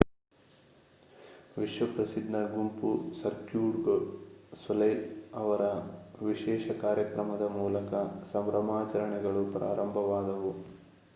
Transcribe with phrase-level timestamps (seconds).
[1.57, 3.95] ವಿಶ್ವಪ್ರಸಿದ್ಧ ಗುಂಪು Cirque du
[4.61, 5.03] Soleil
[5.33, 5.61] ಅವರ
[6.23, 7.91] ವಿಶೇಷ ಕಾರ್ಯಕ್ರಮದ ಮೂಲಕ
[8.33, 10.53] ಸಂಭ್ರಮಾಚರಣೆಗಳು ಪ್ರಾರಂಭವಾದವು